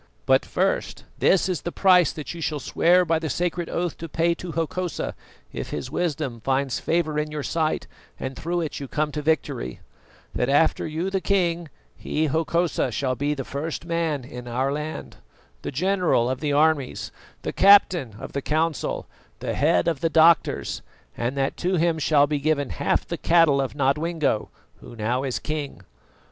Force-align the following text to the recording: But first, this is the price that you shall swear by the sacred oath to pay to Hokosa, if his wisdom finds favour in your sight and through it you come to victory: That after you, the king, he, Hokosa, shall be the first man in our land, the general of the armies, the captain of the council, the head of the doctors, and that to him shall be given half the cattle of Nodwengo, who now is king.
But 0.25 0.43
first, 0.45 1.03
this 1.19 1.47
is 1.47 1.61
the 1.61 1.71
price 1.71 2.11
that 2.11 2.33
you 2.33 2.41
shall 2.41 2.59
swear 2.59 3.05
by 3.05 3.19
the 3.19 3.29
sacred 3.29 3.69
oath 3.69 3.99
to 3.99 4.09
pay 4.09 4.33
to 4.33 4.53
Hokosa, 4.53 5.13
if 5.53 5.69
his 5.69 5.91
wisdom 5.91 6.39
finds 6.41 6.79
favour 6.79 7.19
in 7.19 7.29
your 7.29 7.43
sight 7.43 7.85
and 8.19 8.35
through 8.35 8.61
it 8.61 8.79
you 8.79 8.87
come 8.87 9.11
to 9.11 9.21
victory: 9.21 9.79
That 10.33 10.49
after 10.49 10.87
you, 10.87 11.11
the 11.11 11.21
king, 11.21 11.69
he, 11.95 12.25
Hokosa, 12.25 12.89
shall 12.89 13.13
be 13.15 13.35
the 13.35 13.45
first 13.45 13.85
man 13.85 14.23
in 14.23 14.47
our 14.47 14.71
land, 14.73 15.17
the 15.61 15.69
general 15.71 16.31
of 16.31 16.39
the 16.39 16.51
armies, 16.51 17.11
the 17.43 17.53
captain 17.53 18.15
of 18.17 18.31
the 18.33 18.41
council, 18.41 19.05
the 19.37 19.53
head 19.53 19.87
of 19.87 19.99
the 19.99 20.09
doctors, 20.09 20.81
and 21.15 21.37
that 21.37 21.55
to 21.57 21.75
him 21.75 21.99
shall 21.99 22.25
be 22.25 22.39
given 22.39 22.71
half 22.71 23.07
the 23.07 23.17
cattle 23.19 23.61
of 23.61 23.75
Nodwengo, 23.75 24.49
who 24.77 24.95
now 24.95 25.21
is 25.23 25.37
king. 25.37 25.81